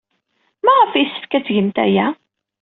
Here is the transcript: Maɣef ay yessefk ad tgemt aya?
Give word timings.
Maɣef 0.65 0.91
ay 0.93 1.01
yessefk 1.03 1.31
ad 1.37 1.43
tgemt 1.45 1.77
aya? 1.85 2.07